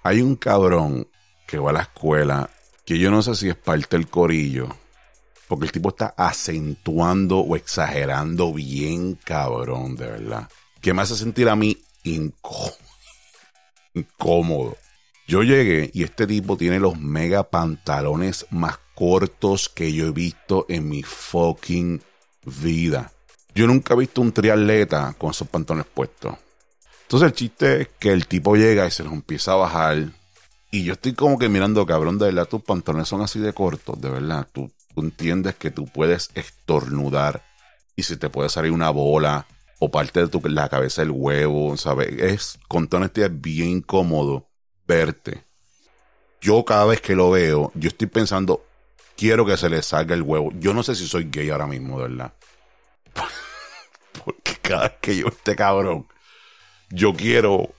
Hay 0.03 0.21
un 0.21 0.35
cabrón 0.35 1.07
que 1.47 1.59
va 1.59 1.69
a 1.69 1.73
la 1.73 1.83
escuela, 1.83 2.49
que 2.83 2.99
yo 2.99 3.09
no 3.09 3.21
sé 3.21 3.35
si 3.35 3.47
es 3.47 3.55
parte 3.55 3.95
del 3.95 4.09
corillo, 4.09 4.67
porque 5.47 5.65
el 5.65 5.71
tipo 5.71 5.89
está 5.89 6.13
acentuando 6.17 7.39
o 7.39 7.55
exagerando 7.55 8.53
bien 8.53 9.17
cabrón, 9.23 9.95
de 9.95 10.07
verdad. 10.07 10.49
Que 10.81 10.93
me 10.93 11.01
hace 11.01 11.15
sentir 11.15 11.49
a 11.49 11.55
mí 11.55 11.77
incómodo. 12.03 12.77
Yo 15.27 15.43
llegué 15.43 15.89
y 15.93 16.03
este 16.03 16.27
tipo 16.27 16.57
tiene 16.57 16.79
los 16.79 16.99
mega 16.99 17.43
pantalones 17.43 18.45
más 18.51 18.77
cortos 18.93 19.69
que 19.69 19.91
yo 19.91 20.07
he 20.07 20.11
visto 20.11 20.65
en 20.69 20.87
mi 20.87 21.03
fucking 21.03 22.01
vida. 22.45 23.11
Yo 23.55 23.67
nunca 23.67 23.93
he 23.93 23.97
visto 23.97 24.21
un 24.21 24.31
triatleta 24.31 25.15
con 25.17 25.31
esos 25.31 25.47
pantalones 25.47 25.87
puestos. 25.91 26.35
Entonces 27.03 27.27
el 27.27 27.33
chiste 27.33 27.81
es 27.81 27.87
que 27.99 28.11
el 28.11 28.27
tipo 28.27 28.55
llega 28.55 28.85
y 28.85 28.91
se 28.91 29.03
los 29.03 29.13
empieza 29.13 29.53
a 29.53 29.55
bajar 29.55 30.11
y 30.75 30.83
yo 30.83 30.91
estoy 30.91 31.13
como 31.13 31.39
que 31.39 31.47
mirando, 31.47 31.85
cabrón, 31.85 32.17
de 32.17 32.25
verdad, 32.25 32.49
tus 32.49 32.61
pantalones 32.61 33.07
son 33.07 33.21
así 33.21 33.39
de 33.39 33.53
cortos, 33.53 34.01
de 34.01 34.09
verdad. 34.09 34.45
Tú, 34.51 34.69
entiendes 35.01 35.55
que 35.55 35.71
tú 35.71 35.85
puedes 35.85 36.31
estornudar 36.35 37.43
y 37.95 38.03
si 38.03 38.17
te 38.17 38.29
puede 38.29 38.49
salir 38.49 38.71
una 38.71 38.89
bola 38.89 39.47
o 39.79 39.91
parte 39.91 40.21
de 40.21 40.27
tu, 40.27 40.41
la 40.47 40.69
cabeza 40.69 41.01
del 41.01 41.11
huevo, 41.11 41.75
¿sabes? 41.77 42.09
Es, 42.19 42.59
con 42.67 42.87
toda 42.87 43.01
honestidad, 43.01 43.31
bien 43.31 43.69
incómodo 43.69 44.49
verte. 44.87 45.45
Yo 46.41 46.63
cada 46.63 46.85
vez 46.85 47.01
que 47.01 47.15
lo 47.15 47.31
veo, 47.31 47.71
yo 47.75 47.89
estoy 47.89 48.07
pensando, 48.07 48.65
quiero 49.17 49.45
que 49.45 49.57
se 49.57 49.69
le 49.69 49.81
salga 49.81 50.13
el 50.13 50.21
huevo. 50.21 50.51
Yo 50.59 50.73
no 50.73 50.83
sé 50.83 50.95
si 50.95 51.07
soy 51.07 51.25
gay 51.29 51.49
ahora 51.49 51.67
mismo, 51.67 51.99
de 51.99 52.09
verdad. 52.09 52.33
Porque 54.25 54.55
cada 54.61 54.83
vez 54.83 54.97
que 55.01 55.17
yo 55.17 55.27
este 55.27 55.55
cabrón, 55.55 56.07
yo 56.89 57.13
quiero 57.13 57.69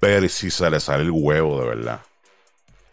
Pero 0.00 0.28
si 0.28 0.50
se 0.50 0.70
le 0.70 0.80
sale 0.80 1.02
el 1.02 1.10
huevo, 1.10 1.60
de 1.60 1.66
verdad. 1.68 2.02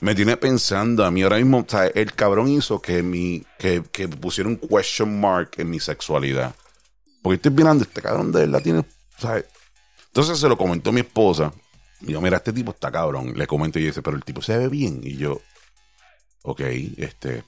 Me 0.02 0.16
tiene 0.16 0.38
pensando 0.38 1.04
a 1.04 1.12
mí 1.12 1.24
ahora 1.24 1.38
mismo, 1.38 1.66
o 1.70 1.78
el 1.94 2.14
cabrón 2.14 2.48
hizo 2.48 2.82
que 2.82 3.04
mi, 3.04 3.44
que, 3.58 3.84
que 3.92 4.08
pusiera 4.08 4.50
un 4.50 4.56
question 4.56 5.20
mark 5.20 5.52
en 5.58 5.70
mi 5.70 5.80
sexualidad. 5.80 6.56
Porque 7.22 7.36
estoy 7.36 7.52
mirando, 7.52 7.84
este 7.84 8.02
cabrón 8.02 8.32
de 8.32 8.40
verdad 8.40 8.62
tiene, 8.62 8.86
¿sabes? 9.18 9.46
Entonces 10.08 10.40
se 10.40 10.48
lo 10.48 10.58
comentó 10.58 10.92
mi 10.92 11.02
esposa. 11.02 11.54
Y 12.02 12.14
yo, 12.14 12.22
mira, 12.22 12.38
este 12.38 12.54
tipo 12.54 12.72
está 12.72 12.92
cabrón. 12.92 13.34
Le 13.36 13.46
comento 13.46 13.78
y 13.78 13.86
dice, 13.86 14.02
pero 14.02 14.16
el 14.16 14.24
tipo 14.24 14.42
se 14.42 14.58
ve 14.58 14.70
bien. 14.70 15.02
Y 15.04 15.18
yo, 15.18 15.42
ok, 16.44 16.62
este, 16.98 17.44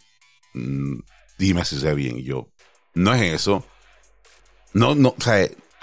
mm, 0.53 0.99
dime 1.37 1.65
si 1.65 1.79
se 1.79 1.87
ve 1.87 1.95
bien. 1.95 2.19
Y 2.19 2.23
yo, 2.23 2.49
no 2.93 3.13
es 3.13 3.33
eso. 3.33 3.65
No, 4.73 4.95
no, 4.95 5.09
o 5.09 5.31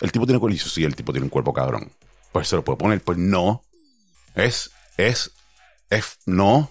el 0.01 0.13
tipo 0.13 0.27
tiene 0.27 0.39
cuerpo. 0.39 0.59
sí, 0.59 0.85
el 0.85 0.95
tipo 0.95 1.13
tiene 1.13 1.25
un 1.25 1.31
cuerpo 1.31 1.53
cabrón. 1.53 1.91
Pues 2.33 2.49
se 2.49 2.57
lo 2.57 2.65
puede 2.65 2.79
poner, 2.79 3.03
pues 3.03 3.19
no. 3.19 3.63
Es, 4.35 4.71
es, 4.97 5.33
es, 5.91 6.19
no. 6.27 6.71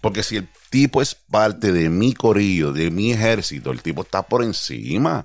Porque 0.00 0.22
si 0.22 0.36
el 0.36 0.48
tipo 0.70 1.02
es 1.02 1.14
parte 1.14 1.72
de 1.72 1.88
mi 1.88 2.14
corillo, 2.14 2.72
de 2.72 2.90
mi 2.90 3.12
ejército, 3.12 3.72
el 3.72 3.82
tipo 3.82 4.02
está 4.02 4.22
por 4.22 4.42
encima. 4.42 5.24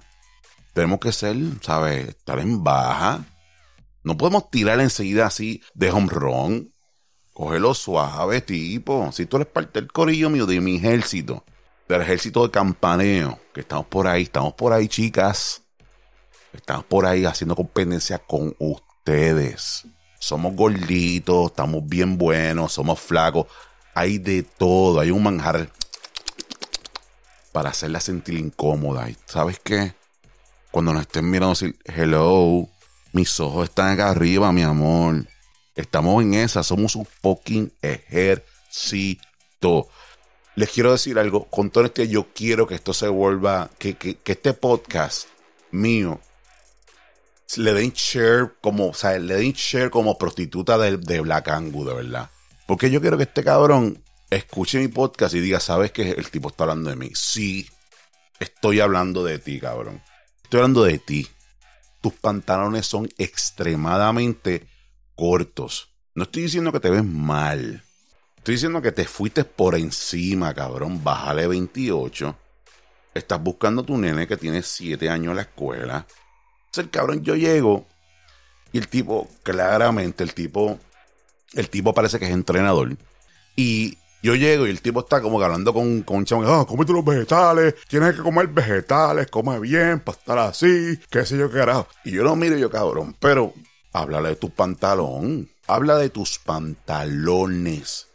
Tenemos 0.74 1.00
que 1.00 1.12
ser, 1.12 1.36
¿sabes? 1.62 2.10
Estar 2.10 2.40
en 2.40 2.64
baja. 2.64 3.26
No 4.04 4.18
podemos 4.18 4.50
tirar 4.50 4.80
enseguida 4.80 5.28
así 5.28 5.62
de 5.74 5.92
home 5.92 6.10
run. 6.10 6.74
Cógelo 7.34 7.74
suave, 7.74 8.42
tipo. 8.42 9.12
Si 9.12 9.26
tú 9.26 9.38
eres 9.38 9.48
parte 9.48 9.80
del 9.80 9.92
corillo 9.92 10.30
mío, 10.30 10.46
de 10.46 10.62
mi 10.62 10.78
ejército, 10.78 11.44
del 11.88 12.02
ejército 12.02 12.44
de 12.44 12.52
campaneo, 12.52 13.40
que 13.54 13.62
estamos 13.62 13.86
por 13.88 14.08
ahí, 14.08 14.24
estamos 14.24 14.54
por 14.54 14.74
ahí, 14.74 14.88
chicas. 14.88 15.62
Estamos 16.54 16.86
por 16.86 17.06
ahí 17.06 17.26
haciendo 17.26 17.56
competencia 17.56 18.18
con 18.20 18.56
ustedes. 18.60 19.86
Somos 20.22 20.56
gorditos, 20.56 21.48
estamos 21.48 21.82
bien 21.90 22.16
buenos, 22.20 22.74
somos 22.74 23.00
flacos. 23.00 23.48
Hay 23.96 24.20
de 24.20 24.44
todo, 24.44 25.00
hay 25.00 25.10
un 25.10 25.24
manjar 25.24 25.72
para 27.52 27.72
hacerla 27.72 28.00
sentir 28.00 28.36
incómoda. 28.38 29.10
¿Y 29.10 29.18
sabes 29.26 29.60
qué? 29.64 29.96
Cuando 30.70 30.94
nos 30.94 31.02
estén 31.02 31.28
mirando, 31.28 31.56
decir, 31.56 31.76
hello, 31.86 32.70
mis 33.14 33.40
ojos 33.40 33.68
están 33.68 33.94
acá 33.94 34.10
arriba, 34.10 34.52
mi 34.52 34.62
amor. 34.62 35.26
Estamos 35.76 36.22
en 36.22 36.36
esa, 36.36 36.62
somos 36.62 36.96
un 36.96 37.06
fucking 37.06 37.74
ejército. 37.82 39.10
Les 40.54 40.70
quiero 40.70 40.92
decir 40.92 41.18
algo, 41.18 41.46
con 41.46 41.72
todo 41.72 41.86
este 41.86 42.08
yo 42.08 42.28
quiero 42.32 42.68
que 42.68 42.76
esto 42.76 42.94
se 42.94 43.08
vuelva, 43.08 43.72
que, 43.80 43.96
que, 43.96 44.18
que 44.18 44.34
este 44.34 44.54
podcast 44.54 45.28
mío 45.72 46.22
le 47.58 47.74
den 47.74 47.92
share 47.92 48.54
como, 48.62 48.90
o 48.90 48.94
sea, 48.94 49.18
le 49.20 49.36
den 49.36 49.54
share 49.54 49.90
como 49.90 50.18
prostituta 50.18 50.78
de, 50.78 50.98
de 50.98 51.20
Black 51.22 51.50
Angus, 51.50 51.88
de 51.88 51.94
verdad. 51.94 52.30
Porque 52.68 52.90
yo 52.90 53.02
quiero 53.02 53.18
que 53.18 53.24
este 53.24 53.44
cabrón 53.44 54.04
escuche 54.30 54.80
mi 54.80 54.88
podcast 54.88 55.36
y 55.36 55.42
diga, 55.42 55.60
¿sabes 55.60 55.92
que 55.92 56.12
el 56.12 56.30
tipo 56.32 56.50
está 56.50 56.64
hablando 56.64 56.90
de 56.90 56.96
mí? 56.96 57.12
Sí, 57.14 57.68
estoy 58.40 58.80
hablando 58.80 59.24
de 59.24 59.40
ti, 59.40 59.60
cabrón. 59.60 60.02
Estoy 60.44 60.60
hablando 60.60 60.84
de 60.84 61.00
ti. 61.00 61.28
Tus 62.02 62.14
pantalones 62.14 62.88
son 62.88 63.10
extremadamente 63.18 64.68
cortos. 65.16 65.90
No 66.16 66.24
estoy 66.24 66.44
diciendo 66.44 66.72
que 66.72 66.80
te 66.80 66.90
ves 66.90 67.06
mal. 67.06 67.84
Estoy 68.38 68.56
diciendo 68.56 68.82
que 68.82 68.92
te 68.92 69.06
fuiste 69.06 69.44
por 69.44 69.76
encima, 69.76 70.54
cabrón. 70.54 71.04
Bájale 71.04 71.48
28. 71.48 72.36
Estás 73.14 73.44
buscando 73.44 73.82
a 73.82 73.86
tu 73.86 73.98
nene 73.98 74.28
que 74.28 74.38
tiene 74.38 74.64
7 74.64 75.10
años 75.10 75.32
en 75.32 75.36
la 75.36 75.42
escuela. 75.44 76.08
El 76.78 76.90
cabrón, 76.90 77.24
yo 77.24 77.36
llego 77.36 77.86
y 78.72 78.78
el 78.78 78.88
tipo, 78.88 79.28
claramente, 79.44 80.24
el 80.24 80.34
tipo, 80.34 80.80
el 81.54 81.70
tipo 81.70 81.94
parece 81.94 82.18
que 82.18 82.26
es 82.26 82.32
entrenador. 82.32 82.96
Y 83.58 83.98
yo 84.24 84.36
llego 84.36 84.66
y 84.66 84.70
el 84.70 84.82
tipo 84.82 85.02
está 85.02 85.22
como 85.22 85.42
hablando 85.42 85.74
con, 85.74 86.04
con 86.04 86.16
un 86.18 86.26
chamo, 86.26 86.48
ah, 86.48 86.66
cómete 86.66 86.94
los 86.94 87.04
vegetales, 87.04 87.76
tienes 87.90 88.16
que 88.16 88.22
comer 88.22 88.48
vegetales, 88.48 89.28
come 89.28 89.60
bien, 89.60 90.00
para 90.00 90.18
estar 90.18 90.38
así, 90.38 90.98
qué 91.10 91.26
sé 91.26 91.38
yo 91.38 91.52
qué 91.52 91.58
carajo. 91.58 91.90
Y 92.06 92.12
yo 92.12 92.24
lo 92.24 92.38
miro 92.38 92.58
y 92.58 92.62
yo, 92.62 92.70
cabrón, 92.70 93.18
pero 93.20 93.54
háblale 93.92 94.30
de 94.30 94.36
tu 94.38 94.50
pantalón, 94.50 95.50
habla 95.68 95.98
de 95.98 96.10
tus 96.10 96.40
pantalones. 96.40 98.08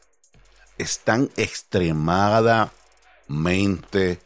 Están 0.79 1.29
extremadamente 1.37 4.19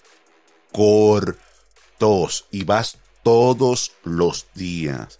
cortos 0.72 2.46
y 2.52 2.62
vas 2.64 2.99
todos 3.22 3.92
los 4.04 4.46
días 4.54 5.18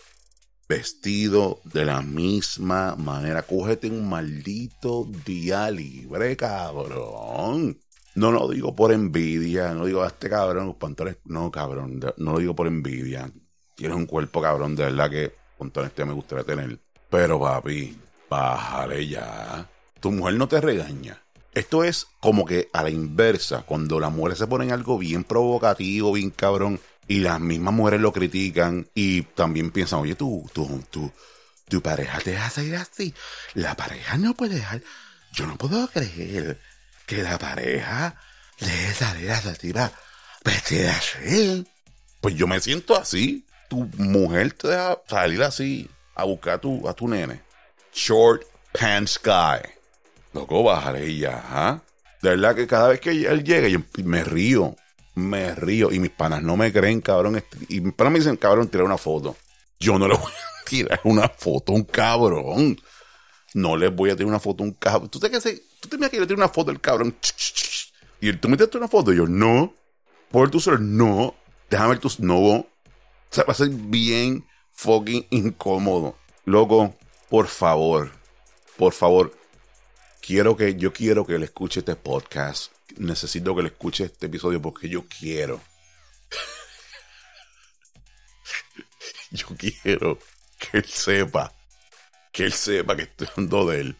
vestido 0.70 1.60
de 1.64 1.84
la 1.84 2.00
misma 2.00 2.94
manera. 2.94 3.42
Cógete 3.42 3.90
un 3.90 4.08
maldito 4.08 5.08
día 5.26 5.68
libre, 5.68 6.36
cabrón. 6.36 7.76
No 8.14 8.30
lo 8.30 8.48
digo 8.48 8.74
por 8.76 8.92
envidia, 8.92 9.74
no 9.74 9.86
digo 9.86 10.02
a 10.02 10.06
este 10.06 10.30
cabrón, 10.30 10.68
los 10.68 10.76
pantalones. 10.76 11.18
No, 11.24 11.50
cabrón, 11.50 12.00
no 12.16 12.32
lo 12.32 12.38
digo 12.38 12.54
por 12.54 12.68
envidia. 12.68 13.32
Tienes 13.74 13.96
un 13.96 14.06
cuerpo, 14.06 14.40
cabrón, 14.40 14.76
de 14.76 14.84
verdad 14.84 15.10
que 15.10 15.32
con 15.58 15.72
todo 15.72 15.84
este 15.84 16.04
me 16.04 16.12
gustaría 16.12 16.44
tener. 16.44 16.78
Pero, 17.08 17.40
papi, 17.40 17.96
bájale 18.28 19.08
ya. 19.08 19.68
Tu 19.98 20.12
mujer 20.12 20.34
no 20.34 20.46
te 20.46 20.60
regaña. 20.60 21.20
Esto 21.52 21.82
es 21.82 22.06
como 22.20 22.44
que 22.44 22.68
a 22.72 22.84
la 22.84 22.90
inversa, 22.90 23.62
cuando 23.62 23.98
las 23.98 24.12
mujeres 24.12 24.38
se 24.38 24.46
ponen 24.46 24.70
algo 24.70 24.98
bien 24.98 25.24
provocativo, 25.24 26.12
bien 26.12 26.30
cabrón, 26.30 26.78
y 27.10 27.18
las 27.18 27.40
mismas 27.40 27.74
mujeres 27.74 28.00
lo 28.00 28.12
critican 28.12 28.88
y 28.94 29.22
también 29.22 29.72
piensan, 29.72 29.98
oye, 29.98 30.14
tú, 30.14 30.48
tú, 30.52 30.80
tú, 30.90 31.10
tu 31.68 31.82
pareja 31.82 32.20
te 32.20 32.30
deja 32.30 32.48
salir 32.48 32.76
así. 32.76 33.12
La 33.54 33.74
pareja 33.74 34.16
no 34.16 34.32
puede 34.34 34.54
dejar. 34.54 34.80
Yo 35.32 35.44
no 35.48 35.58
puedo 35.58 35.88
creer 35.88 36.60
que 37.06 37.24
la 37.24 37.36
pareja 37.36 38.14
le 38.60 38.94
salir 38.94 39.28
a 39.32 39.42
la 39.42 39.54
tira 39.54 39.92
vestida 40.44 40.96
así. 40.96 41.66
Pues 42.20 42.36
yo 42.36 42.46
me 42.46 42.60
siento 42.60 42.96
así. 42.96 43.44
Tu 43.68 43.90
mujer 43.96 44.52
te 44.52 44.68
deja 44.68 45.00
salir 45.08 45.42
así 45.42 45.90
a 46.14 46.22
buscar 46.22 46.54
a 46.54 46.60
tu, 46.60 46.88
a 46.88 46.94
tu 46.94 47.08
nene. 47.08 47.42
Short 47.92 48.44
pants 48.70 49.18
guy. 49.20 49.68
Loco, 50.32 50.62
bajaré 50.62 51.16
ya, 51.16 51.42
¿ah? 51.44 51.82
De 52.22 52.30
verdad 52.30 52.54
que 52.54 52.68
cada 52.68 52.86
vez 52.86 53.00
que 53.00 53.10
él 53.10 53.42
llega, 53.42 53.66
yo 53.66 53.80
me 54.04 54.22
río 54.22 54.76
me 55.20 55.54
río. 55.54 55.92
Y 55.92 55.98
mis 55.98 56.10
panas 56.10 56.42
no 56.42 56.56
me 56.56 56.72
creen, 56.72 57.00
cabrón. 57.00 57.42
Y 57.68 57.80
mis 57.80 57.94
panas 57.94 58.12
me 58.12 58.18
dicen, 58.18 58.36
cabrón, 58.36 58.68
tira 58.68 58.84
una 58.84 58.98
foto. 58.98 59.36
Yo 59.78 59.98
no 59.98 60.08
le 60.08 60.14
voy 60.14 60.32
a 60.32 60.64
tirar 60.68 61.00
una 61.04 61.28
foto 61.28 61.72
a 61.72 61.76
un 61.76 61.84
cabrón. 61.84 62.80
No 63.54 63.76
le 63.76 63.88
voy 63.88 64.10
a 64.10 64.16
tirar 64.16 64.28
una 64.28 64.40
foto 64.40 64.62
a 64.62 64.66
un 64.66 64.72
cabrón. 64.72 65.08
¿Tú 65.10 65.18
te, 65.20 65.30
que 65.30 65.40
¿Tú 65.80 65.88
te 65.88 65.96
que 65.98 66.20
le 66.20 66.26
tirar 66.26 66.38
una 66.38 66.48
foto 66.48 66.70
al 66.70 66.80
cabrón? 66.80 67.14
Y 68.20 68.32
tú 68.34 68.48
me 68.48 68.56
tiraste 68.56 68.78
una 68.78 68.88
foto. 68.88 69.12
Y 69.12 69.16
yo, 69.16 69.26
no. 69.26 69.74
Por 70.30 70.50
tu 70.50 70.60
ser, 70.60 70.80
no. 70.80 71.34
Déjame 71.68 71.90
ver 71.90 71.98
tus. 71.98 72.20
No. 72.20 72.38
O 72.38 72.66
sea, 73.30 73.44
va 73.44 73.52
a 73.52 73.56
ser 73.56 73.68
bien 73.68 74.44
fucking 74.72 75.26
incómodo. 75.30 76.16
Loco, 76.44 76.94
por 77.28 77.46
favor. 77.46 78.10
Por 78.76 78.92
favor. 78.92 79.32
Quiero 80.20 80.56
que, 80.56 80.74
yo 80.76 80.92
quiero 80.92 81.26
que 81.26 81.34
él 81.34 81.42
escuche 81.42 81.80
este 81.80 81.96
podcast 81.96 82.72
necesito 82.98 83.54
que 83.54 83.62
le 83.62 83.68
escuche 83.68 84.04
este 84.04 84.26
episodio 84.26 84.60
porque 84.60 84.88
yo 84.88 85.04
quiero. 85.06 85.60
yo 89.30 89.46
quiero 89.56 90.18
que 90.58 90.78
él 90.78 90.84
sepa. 90.84 91.52
Que 92.32 92.44
él 92.44 92.52
sepa 92.52 92.96
que 92.96 93.02
estoy 93.02 93.28
hablando 93.28 93.66
de 93.66 93.80
él. 93.80 93.96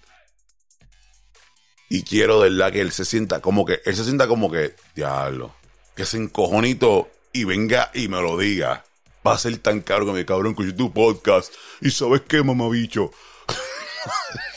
Y 1.88 2.04
quiero 2.04 2.40
de 2.40 2.50
verdad 2.50 2.72
que 2.72 2.80
él 2.80 2.92
se 2.92 3.04
sienta 3.04 3.40
como 3.40 3.64
que, 3.64 3.80
él 3.84 3.96
se 3.96 4.04
sienta 4.04 4.28
como 4.28 4.50
que, 4.50 4.76
diablo, 4.94 5.54
que 5.96 6.04
se 6.04 6.18
encojonito 6.18 7.10
y 7.32 7.44
venga 7.44 7.90
y 7.94 8.08
me 8.08 8.20
lo 8.20 8.38
diga. 8.38 8.84
Va 9.26 9.34
a 9.34 9.38
ser 9.38 9.58
tan 9.58 9.80
caro 9.80 10.06
que 10.06 10.12
mi 10.12 10.24
cabrón 10.24 10.52
escuche 10.52 10.72
tu 10.72 10.92
podcast. 10.92 11.52
Y 11.80 11.90
sabes 11.90 12.22
qué, 12.22 12.42
mamabicho. 12.42 13.10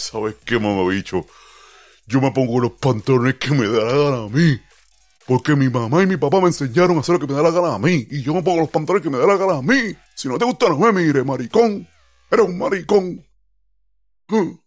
¿Sabes 0.00 0.36
qué, 0.44 0.58
mamabicho? 0.58 1.26
Yo 2.06 2.20
me 2.20 2.32
pongo 2.32 2.58
los 2.58 2.72
pantalones 2.72 3.34
que 3.34 3.50
me 3.52 3.68
da 3.68 3.84
la 3.84 3.92
gana 3.92 4.24
a 4.24 4.28
mí. 4.28 4.58
Porque 5.26 5.54
mi 5.54 5.68
mamá 5.68 6.02
y 6.02 6.06
mi 6.06 6.16
papá 6.16 6.40
me 6.40 6.46
enseñaron 6.46 6.96
a 6.96 7.00
hacer 7.00 7.12
lo 7.12 7.20
que 7.20 7.26
me 7.26 7.34
da 7.34 7.42
la 7.42 7.50
gana 7.50 7.74
a 7.74 7.78
mí. 7.78 8.08
Y 8.10 8.22
yo 8.22 8.34
me 8.34 8.42
pongo 8.42 8.60
los 8.60 8.70
pantalones 8.70 9.02
que 9.04 9.10
me 9.10 9.18
da 9.18 9.26
la 9.26 9.36
gana 9.36 9.58
a 9.58 9.62
mí. 9.62 9.94
Si 10.14 10.26
no 10.26 10.38
te 10.38 10.46
gusta, 10.46 10.70
no 10.70 10.78
me 10.78 10.92
mire, 10.92 11.22
maricón. 11.22 11.86
Eres 12.30 12.46
un 12.46 12.58
maricón. 12.58 13.24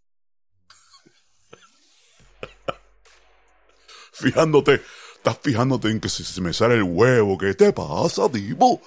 Fijándote, 4.13 4.81
estás 5.15 5.39
fijándote 5.41 5.89
en 5.89 5.99
que 5.99 6.07
si 6.07 6.23
se 6.23 6.39
me 6.39 6.53
sale 6.53 6.75
el 6.75 6.83
huevo, 6.83 7.37
¿qué 7.37 7.55
te 7.55 7.73
pasa, 7.73 8.29
tipo? 8.29 8.79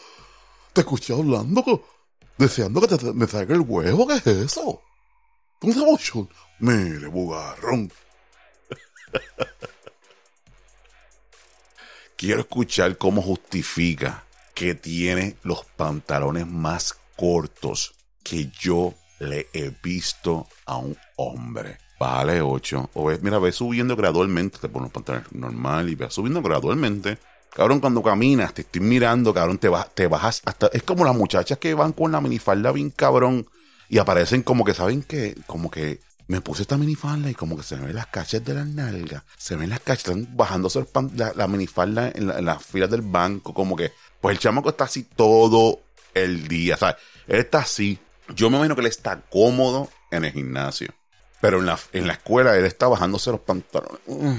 Te 0.72 0.82
escuché 0.82 1.12
hablando, 1.12 1.84
deseando 2.38 2.80
que 2.80 2.86
te, 2.86 3.12
me 3.12 3.26
salga 3.26 3.54
el 3.54 3.62
huevo, 3.62 4.06
¿qué 4.06 4.14
es 4.14 4.26
eso? 4.26 4.85
Mucho? 5.62 6.28
Mire, 6.58 7.06
bugarrón. 7.08 7.90
Quiero 12.16 12.40
escuchar 12.40 12.96
cómo 12.96 13.20
justifica 13.20 14.24
que 14.54 14.74
tiene 14.74 15.36
los 15.42 15.64
pantalones 15.64 16.46
más 16.46 16.96
cortos 17.14 17.94
que 18.22 18.50
yo 18.58 18.94
le 19.18 19.48
he 19.52 19.70
visto 19.82 20.46
a 20.64 20.78
un 20.78 20.96
hombre. 21.16 21.78
Vale 21.98 22.40
8. 22.40 22.90
O 22.94 23.06
ves, 23.06 23.22
mira, 23.22 23.38
ve 23.38 23.52
subiendo 23.52 23.96
gradualmente. 23.96 24.58
Te 24.58 24.68
pones 24.68 24.86
los 24.86 24.92
pantalones 24.92 25.32
normal 25.32 25.88
y 25.88 25.94
ve 25.94 26.10
subiendo 26.10 26.42
gradualmente. 26.42 27.18
Cabrón, 27.50 27.80
cuando 27.80 28.02
caminas, 28.02 28.52
te 28.52 28.62
estoy 28.62 28.82
mirando, 28.82 29.32
cabrón, 29.32 29.58
te, 29.58 29.70
te 29.94 30.06
bajas 30.06 30.42
hasta. 30.44 30.68
Es 30.68 30.82
como 30.82 31.04
las 31.04 31.16
muchachas 31.16 31.58
que 31.58 31.72
van 31.74 31.92
con 31.92 32.12
la 32.12 32.20
minifalda 32.20 32.72
bien 32.72 32.90
cabrón 32.90 33.46
y 33.88 33.98
aparecen 33.98 34.42
como 34.42 34.64
que, 34.64 34.74
¿saben 34.74 35.02
qué? 35.02 35.36
Como 35.46 35.70
que 35.70 36.00
me 36.28 36.40
puse 36.40 36.62
esta 36.62 36.76
minifalda 36.76 37.30
y 37.30 37.34
como 37.34 37.56
que 37.56 37.62
se 37.62 37.76
ven 37.76 37.94
las 37.94 38.06
cachas 38.06 38.44
de 38.44 38.54
las 38.54 38.66
nalgas. 38.66 39.22
Se 39.36 39.56
ven 39.56 39.70
las 39.70 39.80
cachas, 39.80 40.08
están 40.08 40.36
bajándose 40.36 40.84
la, 41.14 41.46
minifalda 41.46 42.10
en, 42.14 42.44
las 42.44 42.64
filas 42.64 42.90
del 42.90 43.02
banco. 43.02 43.54
Como 43.54 43.76
que, 43.76 43.92
pues 44.20 44.36
el 44.36 44.40
chamaco 44.40 44.70
está 44.70 44.84
así 44.84 45.04
todo 45.04 45.80
el 46.14 46.48
día, 46.48 46.76
¿sabes? 46.76 46.96
Él 47.28 47.40
está 47.40 47.58
así. 47.60 47.98
Yo 48.34 48.50
me 48.50 48.56
imagino 48.56 48.74
que 48.74 48.80
él 48.80 48.88
está 48.88 49.20
cómodo 49.20 49.88
en 50.10 50.24
el 50.24 50.32
gimnasio. 50.32 50.92
Pero 51.40 51.60
en 51.60 51.66
la, 51.66 51.78
en 51.92 52.06
la 52.06 52.14
escuela 52.14 52.56
él 52.56 52.64
está 52.64 52.88
bajándose 52.88 53.30
los 53.30 53.40
pantalones. 53.40 54.00
Mm. 54.06 54.36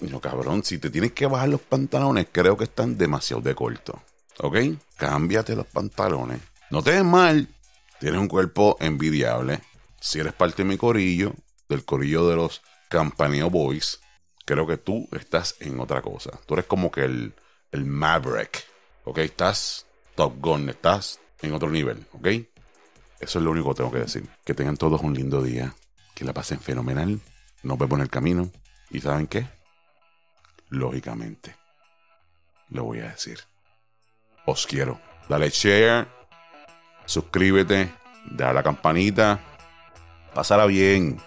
No, 0.00 0.20
cabrón, 0.20 0.64
si 0.64 0.78
te 0.78 0.90
tienes 0.90 1.12
que 1.12 1.26
bajar 1.26 1.48
los 1.48 1.60
pantalones, 1.60 2.26
creo 2.30 2.56
que 2.56 2.64
están 2.64 2.98
demasiado 2.98 3.42
de 3.42 3.54
corto. 3.54 4.00
¿Ok? 4.38 4.56
Cámbiate 4.96 5.56
los 5.56 5.66
pantalones. 5.66 6.40
No 6.70 6.82
te 6.82 6.92
ves 6.92 7.04
mal. 7.04 7.48
Tienes 8.00 8.20
un 8.20 8.28
cuerpo 8.28 8.76
envidiable. 8.80 9.60
Si 10.00 10.18
eres 10.18 10.32
parte 10.32 10.62
de 10.62 10.68
mi 10.68 10.76
corillo, 10.76 11.34
del 11.68 11.84
corillo 11.84 12.28
de 12.28 12.36
los 12.36 12.62
Campaneo 12.88 13.50
Boys, 13.50 14.00
creo 14.44 14.66
que 14.66 14.78
tú 14.78 15.08
estás 15.12 15.56
en 15.60 15.78
otra 15.78 16.02
cosa. 16.02 16.40
Tú 16.46 16.54
eres 16.54 16.66
como 16.66 16.90
que 16.90 17.04
el, 17.04 17.34
el 17.70 17.84
Maverick. 17.84 18.64
¿Ok? 19.04 19.18
Estás 19.18 19.86
Top 20.14 20.34
Gun, 20.40 20.68
estás 20.68 21.20
en 21.42 21.52
otro 21.52 21.70
nivel. 21.70 22.06
¿Ok? 22.12 22.26
Eso 23.20 23.38
es 23.38 23.44
lo 23.44 23.50
único 23.50 23.70
que 23.70 23.76
tengo 23.76 23.92
que 23.92 23.98
decir. 23.98 24.28
Que 24.44 24.54
tengan 24.54 24.76
todos 24.76 25.02
un 25.02 25.14
lindo 25.14 25.42
día. 25.42 25.74
Que 26.14 26.24
la 26.24 26.32
pasen 26.32 26.58
fenomenal. 26.58 27.20
Nos 27.62 27.78
vemos 27.78 27.98
en 27.98 28.02
el 28.02 28.10
camino. 28.10 28.50
¿Y 28.90 29.00
saben 29.00 29.26
qué? 29.26 29.46
lógicamente. 30.70 31.56
Lo 32.70 32.84
voy 32.84 33.00
a 33.00 33.10
decir. 33.10 33.40
Os 34.46 34.66
quiero. 34.66 35.00
Dale 35.28 35.50
share, 35.50 36.08
suscríbete, 37.10 37.92
da 38.30 38.52
la 38.52 38.62
campanita, 38.62 39.40
pásala 40.34 40.66
bien. 40.66 41.18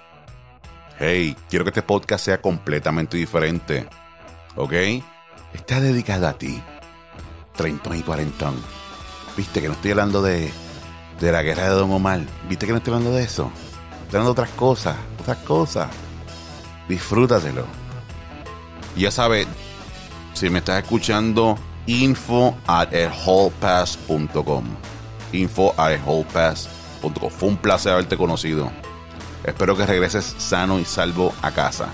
Hey, 1.00 1.36
quiero 1.50 1.66
que 1.66 1.72
este 1.72 1.82
podcast 1.82 2.26
sea 2.26 2.42
completamente 2.42 3.18
diferente. 3.18 3.88
¿Ok? 4.56 4.74
Está 5.54 5.80
dedicado 5.82 6.28
a 6.28 6.34
ti. 6.34 6.62
Treintón 7.56 7.98
y 7.98 8.02
cuarentón. 8.02 8.56
Viste 9.36 9.62
que 9.62 9.68
no 9.68 9.74
estoy 9.74 9.92
hablando 9.92 10.22
de, 10.22 10.52
de 11.20 11.32
la 11.32 11.42
guerra 11.42 11.64
de 11.64 11.76
Don 11.76 11.92
Omar. 11.92 12.22
Viste 12.48 12.66
que 12.66 12.72
no 12.72 12.78
estoy 12.78 12.94
hablando 12.94 13.16
de 13.16 13.24
eso. 13.24 13.52
Estoy 14.04 14.20
hablando 14.20 14.34
de 14.34 14.42
otras 14.42 14.52
cosas. 14.52 14.96
Otras 15.20 15.38
cosas. 15.40 15.90
Disfrútatelo 16.88 17.84
ya 18.96 19.12
sabes, 19.12 19.48
si 20.34 20.50
me 20.50 20.60
estás 20.60 20.84
escuchando, 20.84 21.58
info 21.88 22.56
at 22.68 22.90
com 24.06 24.64
Info 25.34 25.74
Fue 25.76 27.50
un 27.50 27.58
placer 27.58 27.94
haberte 27.94 28.18
conocido. 28.18 28.72
Espero 29.44 29.76
que 29.76 29.86
regreses 29.86 30.36
sano 30.38 30.80
y 30.80 30.86
salvo 30.86 31.34
a 31.42 31.52
casa. 31.52 31.90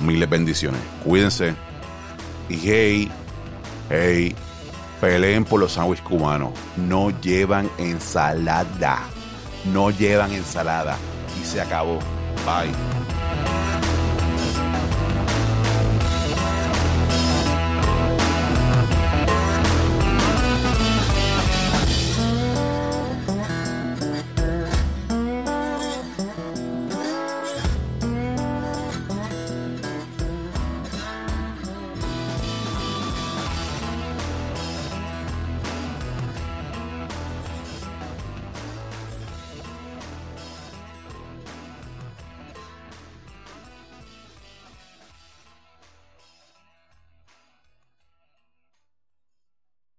Miles 0.00 0.28
bendiciones. 0.28 0.80
Cuídense. 1.04 1.54
Y 2.48 2.56
hey, 2.62 3.10
hey, 3.88 4.34
peleen 5.00 5.44
por 5.44 5.60
los 5.60 5.72
sándwiches 5.72 6.04
cubanos. 6.04 6.52
No 6.76 7.10
llevan 7.20 7.70
ensalada. 7.78 9.00
No 9.72 9.90
llevan 9.90 10.32
ensalada. 10.32 10.96
Y 11.40 11.46
se 11.46 11.60
acabó. 11.60 11.98
Bye. 12.44 12.99